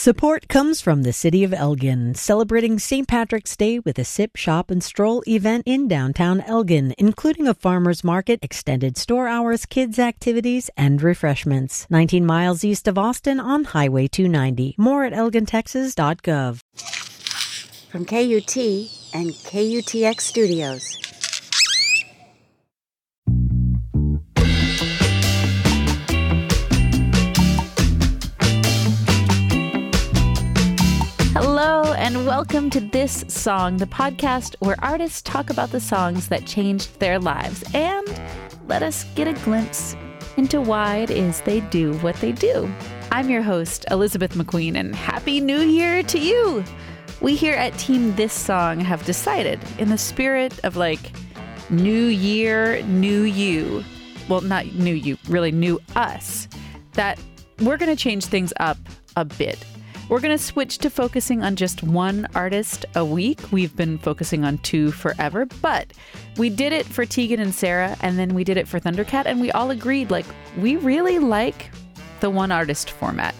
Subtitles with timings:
[0.00, 3.06] Support comes from the City of Elgin, celebrating St.
[3.06, 8.02] Patrick's Day with a sip, shop, and stroll event in downtown Elgin, including a farmer's
[8.02, 11.86] market, extended store hours, kids' activities, and refreshments.
[11.90, 14.74] 19 miles east of Austin on Highway 290.
[14.78, 16.60] More at elgintexas.gov.
[17.90, 18.56] From KUT
[19.12, 21.09] and KUTX Studios.
[32.40, 37.18] Welcome to This Song, the podcast where artists talk about the songs that changed their
[37.18, 38.08] lives and
[38.66, 39.94] let us get a glimpse
[40.38, 42.72] into why it is they do what they do.
[43.12, 46.64] I'm your host, Elizabeth McQueen, and Happy New Year to you!
[47.20, 51.12] We here at Team This Song have decided, in the spirit of like
[51.68, 53.84] New Year, New You,
[54.30, 56.48] well, not new you, really new us,
[56.92, 57.20] that
[57.58, 58.78] we're going to change things up
[59.14, 59.62] a bit.
[60.10, 63.38] We're going to switch to focusing on just one artist a week.
[63.52, 65.92] We've been focusing on two forever, but
[66.36, 69.40] we did it for Tegan and Sara, and then we did it for Thundercat, and
[69.40, 70.26] we all agreed like,
[70.58, 71.70] we really like
[72.18, 73.36] the one artist format.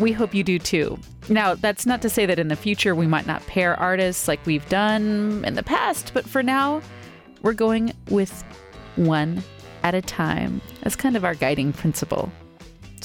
[0.00, 0.98] We hope you do too.
[1.28, 4.44] Now, that's not to say that in the future we might not pair artists like
[4.44, 6.82] we've done in the past, but for now,
[7.42, 8.42] we're going with
[8.96, 9.40] one
[9.84, 12.32] at a time as kind of our guiding principle.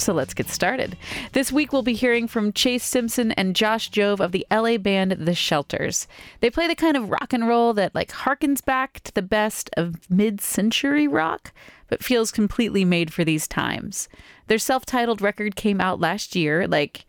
[0.00, 0.96] So let's get started.
[1.32, 5.12] This week we'll be hearing from Chase Simpson and Josh Jove of the LA band
[5.12, 6.06] The Shelters.
[6.40, 9.70] They play the kind of rock and roll that like harkens back to the best
[9.76, 11.52] of mid-century rock,
[11.88, 14.08] but feels completely made for these times.
[14.46, 17.06] Their self-titled record came out last year, like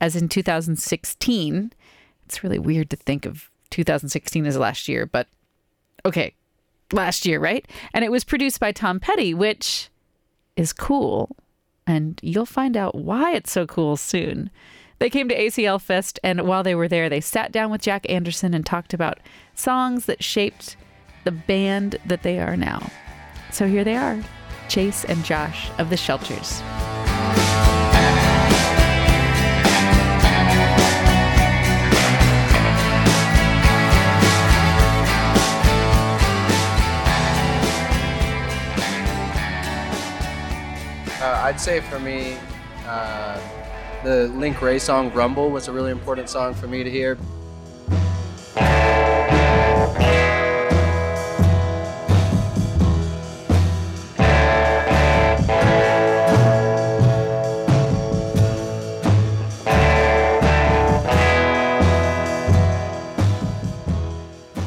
[0.00, 1.72] as in 2016.
[2.26, 5.28] It's really weird to think of 2016 as last year, but
[6.04, 6.34] okay,
[6.92, 7.66] last year, right?
[7.92, 9.90] And it was produced by Tom Petty, which
[10.56, 11.36] is cool
[11.88, 14.50] and you'll find out why it's so cool soon.
[14.98, 18.08] They came to ACL Fest, and while they were there, they sat down with Jack
[18.10, 19.18] Anderson and talked about
[19.54, 20.76] songs that shaped
[21.24, 22.90] the band that they are now.
[23.50, 24.22] So here they are
[24.68, 26.62] Chase and Josh of The Shelters.
[41.48, 42.36] I'd say for me,
[42.86, 43.40] uh,
[44.04, 47.16] the Link Wray song "Rumble" was a really important song for me to hear.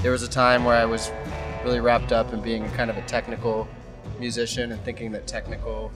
[0.02, 1.12] There was a time where I was
[1.64, 3.68] really wrapped up in being kind of a technical
[4.20, 5.92] musician and thinking that technical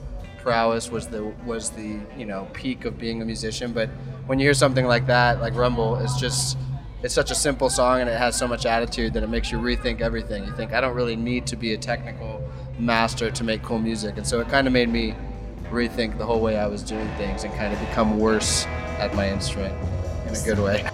[0.46, 3.72] prowess was the was the you know peak of being a musician.
[3.72, 3.88] But
[4.26, 6.56] when you hear something like that, like Rumble, it's just
[7.02, 9.58] it's such a simple song and it has so much attitude that it makes you
[9.58, 10.44] rethink everything.
[10.44, 12.48] You think I don't really need to be a technical
[12.78, 15.16] master to make cool music, and so it kind of made me
[15.68, 18.66] rethink the whole way I was doing things and kind of become worse
[19.00, 19.74] at my instrument
[20.28, 20.88] in a good way.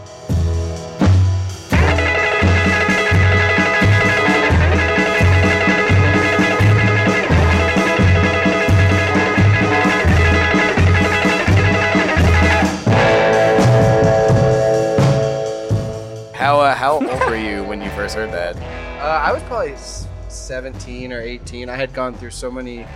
[20.42, 21.68] 17 or 18.
[21.68, 22.86] I had gone through so many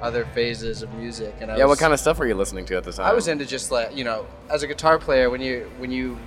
[0.00, 2.64] other phases of music, and I Yeah, was, what kind of stuff were you listening
[2.66, 3.06] to at the time?
[3.06, 6.18] I was into just like you know, as a guitar player, when you when you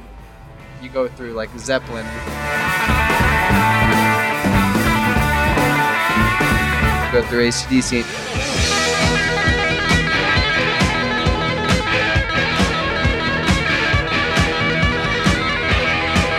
[0.81, 2.05] you go through like Zeppelin,
[7.11, 8.03] go through ACDC.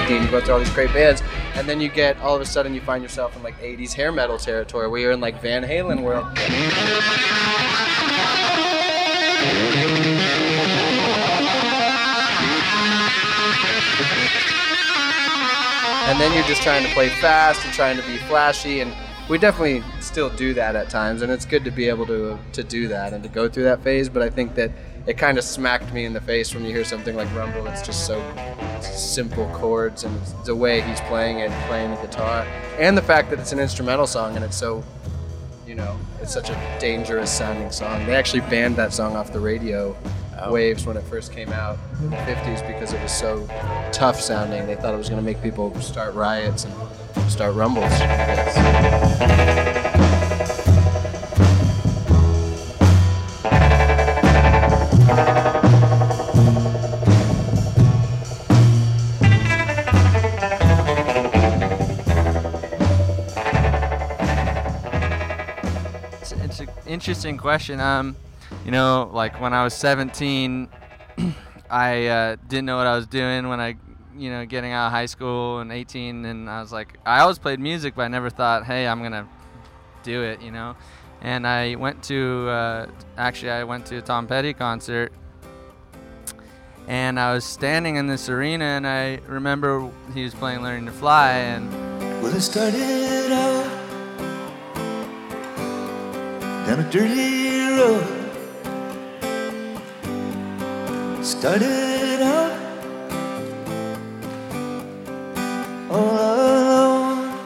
[0.09, 1.21] You go through all these great bands,
[1.57, 4.13] and then you get all of a sudden you find yourself in like 80s hair
[4.13, 6.27] metal territory where you're in like Van Halen world.
[16.07, 18.95] and then you're just trying to play fast and trying to be flashy and
[19.29, 22.63] we definitely still do that at times and it's good to be able to to
[22.63, 24.71] do that and to go through that phase but i think that
[25.07, 27.83] it kind of smacked me in the face when you hear something like rumble it's
[27.83, 28.21] just so
[28.81, 32.47] simple chords and the way he's playing it playing the guitar
[32.79, 34.83] and the fact that it's an instrumental song and it's so
[35.67, 39.41] you know it's such a dangerous sounding song they actually banned that song off the
[39.41, 40.53] radio uh, Oh.
[40.53, 43.49] waves when it first came out in the 50s because it was so
[43.91, 44.67] tough sounding.
[44.67, 47.91] They thought it was going to make people start riots and start rumbles.
[66.97, 67.79] Interesting question.
[67.79, 68.17] Um,
[68.65, 70.67] you know, like when I was 17,
[71.71, 73.77] I uh, didn't know what I was doing when I,
[74.17, 77.39] you know, getting out of high school and 18, and I was like, I always
[77.39, 79.29] played music, but I never thought, hey, I'm gonna
[80.05, 80.75] do it, you know.
[81.21, 82.87] And I went to, uh,
[83.19, 85.13] actually, I went to a Tom Petty concert,
[86.89, 90.93] and I was standing in this arena, and I remember he was playing "Learning to
[90.93, 91.71] Fly," and
[92.23, 93.06] Well, it started
[96.67, 98.05] down a dirty road.
[101.25, 102.51] Started out
[105.89, 107.39] all alone.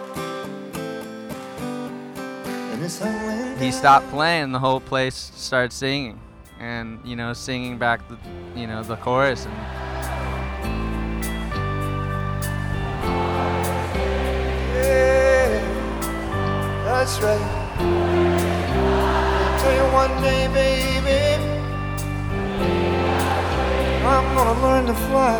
[2.72, 6.18] And the he stopped playing, the whole place started singing,
[6.58, 8.16] and you know, singing back the,
[8.58, 9.54] you know, the chorus, and
[14.74, 15.60] Yeah,
[16.84, 17.69] that's right.
[20.00, 21.44] One day, baby,
[24.02, 25.36] I'm gonna learn to fly.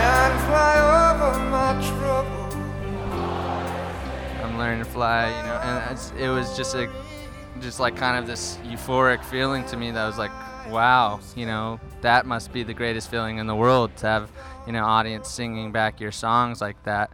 [0.00, 1.74] And fly over my.
[4.42, 6.90] I'm learning to fly, you know, and it was just a,
[7.60, 10.32] just like kind of this euphoric feeling to me that was like,
[10.70, 14.30] wow, you know, that must be the greatest feeling in the world to have,
[14.66, 17.10] you know, audience singing back your songs like that,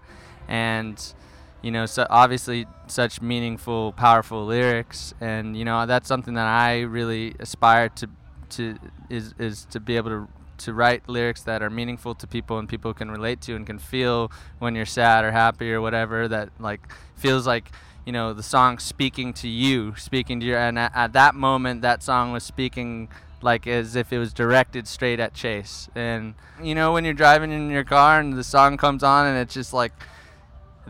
[0.47, 1.13] and,
[1.63, 6.81] you know, so obviously such meaningful, powerful lyrics, and you know, that's something that I
[6.81, 8.09] really aspire to,
[8.51, 8.79] to
[9.09, 10.29] is is to be able to
[10.59, 13.79] to write lyrics that are meaningful to people and people can relate to and can
[13.79, 16.81] feel when you're sad or happy or whatever that like
[17.17, 17.71] feels like
[18.05, 21.81] you know the song speaking to you speaking to your and at, at that moment
[21.81, 23.09] that song was speaking
[23.43, 25.89] like as if it was directed straight at chase.
[25.95, 29.39] And you know when you're driving in your car and the song comes on and
[29.39, 29.93] it's just like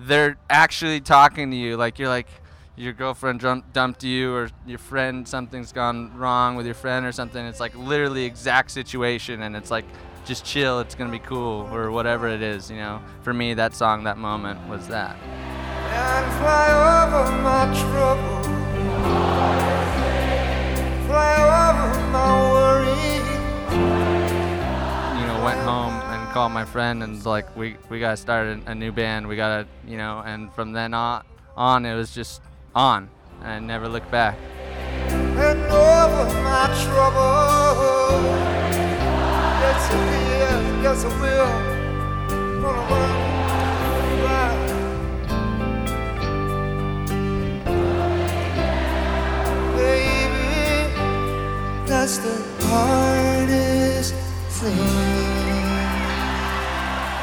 [0.06, 1.76] they're actually talking to you.
[1.76, 2.28] Like you're like
[2.76, 3.40] your girlfriend
[3.72, 7.44] dumped you or your friend something's gone wrong with your friend or something.
[7.44, 9.84] It's like literally exact situation and it's like
[10.24, 13.00] just chill it's gonna be cool or whatever it is you know?
[13.22, 15.16] For me that song that moment was that
[26.40, 29.68] called my friend and was like we we gotta start a, new band we gotta
[29.86, 31.22] you know and from then on
[31.54, 32.40] on it was just
[32.74, 33.10] on
[33.42, 34.38] and I never looked back.
[39.62, 40.82] Yes, it is.
[40.82, 41.52] Yes, it will.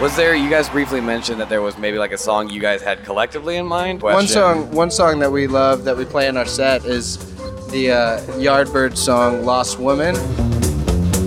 [0.07, 0.33] Was there?
[0.33, 3.57] You guys briefly mentioned that there was maybe like a song you guys had collectively
[3.57, 4.01] in mind.
[4.01, 7.17] One song, one song that we love that we play in our set is
[7.71, 10.15] the uh, Yardbird song "Lost Woman."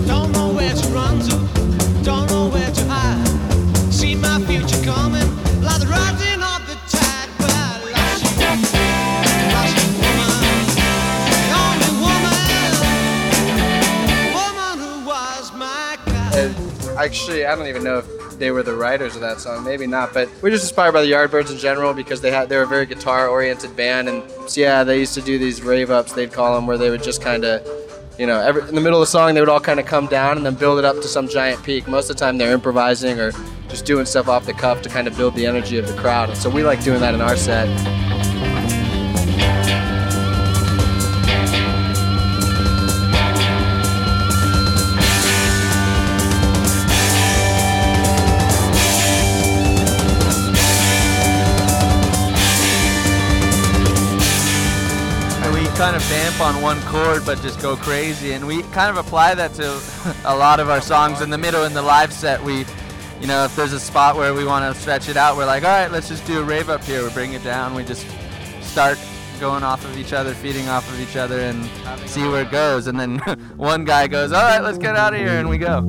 [0.06, 1.36] Don't know where to run to,
[2.02, 3.92] don't know where to hide.
[3.92, 5.28] See my future coming,
[5.60, 7.28] like the rising of the tide.
[7.36, 8.48] But I lost you,
[9.52, 10.56] lost woman.
[11.36, 12.72] The only woman,
[14.32, 16.56] woman who was my guide.
[16.96, 19.62] Actually, I don't even know if they were the writers of that song.
[19.62, 22.56] Maybe not, but we're just inspired by the Yardbirds in general because they had they
[22.56, 26.12] were a very guitar-oriented band, and so yeah, they used to do these rave ups.
[26.12, 27.64] They'd call them where they would just kind of,
[28.18, 30.06] you know, every, in the middle of the song they would all kind of come
[30.06, 31.86] down and then build it up to some giant peak.
[31.86, 33.30] Most of the time they're improvising or
[33.68, 36.30] just doing stuff off the cuff to kind of build the energy of the crowd.
[36.30, 37.68] And so we like doing that in our set.
[55.80, 59.34] Kind of vamp on one chord but just go crazy and we kind of apply
[59.34, 59.80] that to
[60.26, 62.42] a lot of our songs in the middle in the live set.
[62.44, 62.66] We
[63.18, 65.64] you know if there's a spot where we want to stretch it out we're like
[65.64, 67.02] all right let's just do a rave up here.
[67.02, 68.06] We bring it down we just
[68.60, 68.98] start
[69.40, 71.64] going off of each other feeding off of each other and
[72.06, 73.18] see where it goes and then
[73.56, 75.80] one guy goes all right let's get out of here and we go.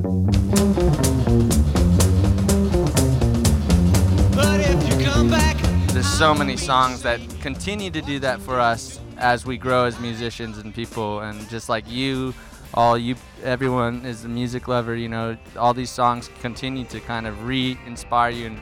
[4.34, 5.58] But if you come back,
[5.88, 9.98] there's so many songs that continue to do that for us as we grow as
[10.00, 12.34] musicians and people and just like you
[12.74, 13.14] all you
[13.44, 18.30] everyone is a music lover you know all these songs continue to kind of re-inspire
[18.30, 18.60] you and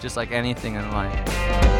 [0.00, 1.75] just like anything in life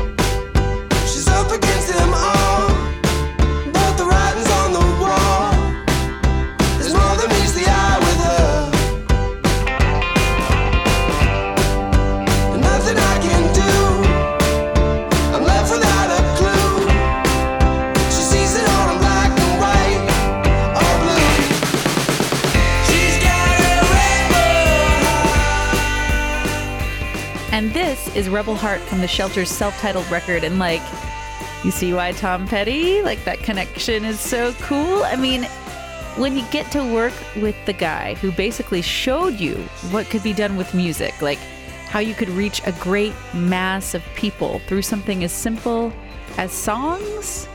[27.56, 30.44] And this is Rebel Heart from the Shelter's self titled record.
[30.44, 30.82] And like,
[31.64, 33.00] you see why Tom Petty?
[33.00, 35.02] Like, that connection is so cool.
[35.04, 35.44] I mean,
[36.18, 39.54] when you get to work with the guy who basically showed you
[39.90, 41.38] what could be done with music, like
[41.88, 45.94] how you could reach a great mass of people through something as simple
[46.36, 47.48] as songs,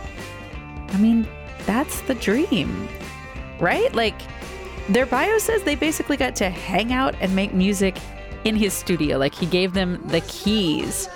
[0.88, 1.28] I mean,
[1.68, 2.90] that's the dream,
[3.60, 3.94] right?
[3.94, 4.20] Like,
[4.90, 7.98] their bio says they basically got to hang out and make music
[8.44, 9.18] in his studio.
[9.18, 11.10] Like, he gave them the keys.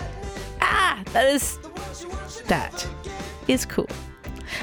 [0.61, 1.59] Ah, that is.
[2.47, 2.87] That
[3.47, 3.89] is cool.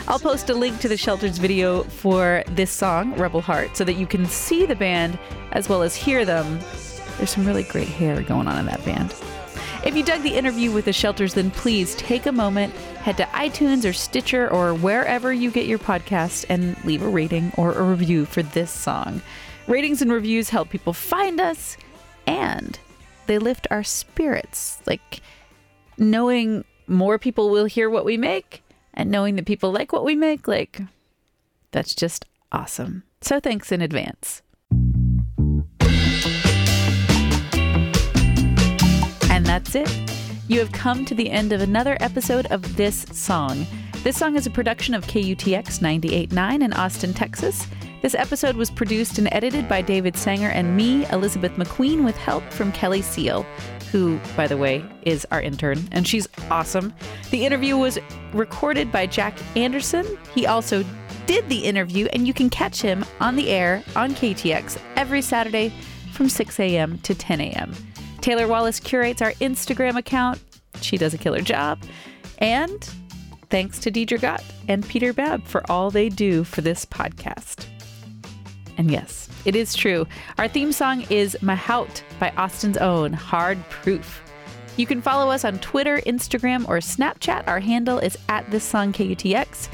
[0.08, 3.94] I'll post a link to the Shelters video for this song, Rebel Heart, so that
[3.94, 5.18] you can see the band
[5.52, 6.60] as well as hear them.
[7.18, 9.14] There's some really great hair going on in that band.
[9.84, 13.24] If you dug the interview with the Shelters, then please take a moment, head to
[13.24, 17.82] iTunes or Stitcher or wherever you get your podcast and leave a rating or a
[17.82, 19.20] review for this song.
[19.66, 21.76] Ratings and reviews help people find us
[22.26, 22.78] and
[23.26, 24.80] they lift our spirits.
[24.86, 25.20] Like
[25.98, 28.62] knowing more people will hear what we make
[28.94, 30.80] and knowing that people like what we make, like
[31.70, 33.04] that's just awesome.
[33.20, 34.42] So thanks in advance.
[39.30, 39.90] And that's it.
[40.48, 43.66] You have come to the end of another episode of This Song.
[44.02, 47.66] This song is a production of KUTX 98.9 in Austin, Texas.
[48.02, 52.42] This episode was produced and edited by David Sanger and me, Elizabeth McQueen, with help
[52.52, 53.46] from Kelly Seal,
[53.92, 56.92] who, by the way, is our intern, and she's awesome.
[57.30, 58.00] The interview was
[58.32, 60.18] recorded by Jack Anderson.
[60.34, 60.84] He also
[61.26, 65.72] did the interview, and you can catch him on the air on KTX every Saturday
[66.10, 66.98] from 6 a.m.
[66.98, 67.72] to 10 a.m.
[68.20, 70.42] Taylor Wallace curates our Instagram account.
[70.80, 71.80] She does a killer job.
[72.38, 72.82] And
[73.48, 77.71] thanks to Deidre Gott and Peter Babb for all they do for this podcast.
[78.78, 80.06] And yes, it is true.
[80.38, 84.22] Our theme song is Mahout by Austin's own Hard Proof.
[84.76, 87.46] You can follow us on Twitter, Instagram, or Snapchat.
[87.46, 89.68] Our handle is at this song KUTX.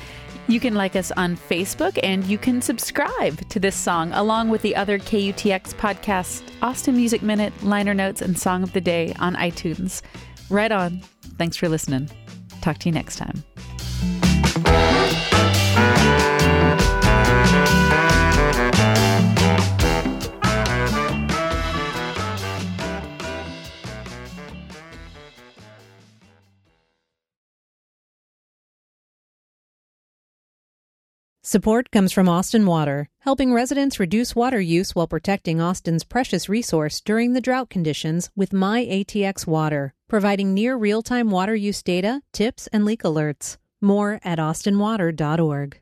[0.48, 4.62] You can like us on Facebook and you can subscribe to this song along with
[4.62, 9.36] the other KUTX podcasts, Austin Music Minute, Liner Notes, and Song of the Day on
[9.36, 10.00] iTunes.
[10.48, 11.02] Right on.
[11.36, 12.08] Thanks for listening.
[12.62, 13.44] Talk to you next time.
[31.48, 37.00] Support comes from Austin Water, helping residents reduce water use while protecting Austin's precious resource
[37.00, 42.20] during the drought conditions with My ATX Water, providing near real time water use data,
[42.34, 43.56] tips, and leak alerts.
[43.80, 45.80] More at austinwater.org.